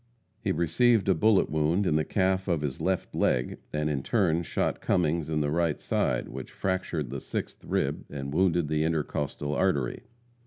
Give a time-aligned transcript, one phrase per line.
[0.43, 4.41] He received a bullet wound in the calf of his left leg, and in turn
[4.41, 9.53] shot Cummings in the right side, which fractured the sixth rib and wounded the intercostal
[9.53, 10.01] artery.